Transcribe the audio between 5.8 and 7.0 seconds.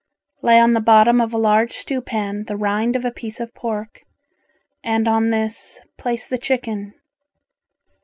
place the chicken.